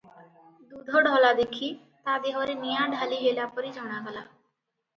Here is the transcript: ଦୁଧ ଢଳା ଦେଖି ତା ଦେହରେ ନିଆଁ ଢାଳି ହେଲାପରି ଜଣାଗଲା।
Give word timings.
ଦୁଧ 0.71 1.01
ଢଳା 1.07 1.29
ଦେଖି 1.41 1.69
ତା 2.09 2.17
ଦେହରେ 2.25 2.57
ନିଆଁ 2.65 2.89
ଢାଳି 2.97 3.23
ହେଲାପରି 3.29 3.73
ଜଣାଗଲା। 3.79 4.27